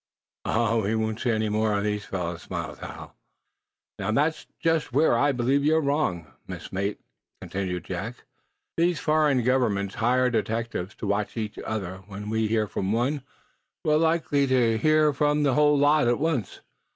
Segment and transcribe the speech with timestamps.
[0.45, 3.15] "Oh, we won't see any more of these fellows," smiled Hal.
[3.99, 6.99] "Now, there's just where I believe you're wrong, messmate,"
[7.47, 8.15] Jack contended.
[8.77, 11.97] "These foreign governments hire detectives to watch each other.
[12.07, 13.21] When we hear from one,
[13.85, 16.61] we're likely to hear from the whole lot at once.